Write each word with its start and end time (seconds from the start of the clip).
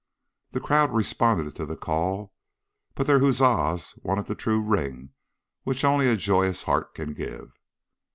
The 0.49 0.59
crowd 0.59 0.91
responded 0.91 1.53
to 1.57 1.63
the 1.67 1.77
call, 1.77 2.33
but 2.95 3.05
their 3.05 3.19
huzzas 3.19 3.93
wanted 4.01 4.25
the 4.25 4.33
true 4.33 4.59
ring 4.63 5.11
which 5.61 5.83
only 5.85 6.07
a 6.07 6.17
joyous 6.17 6.63
heart 6.63 6.95
can 6.95 7.13
give. 7.13 7.51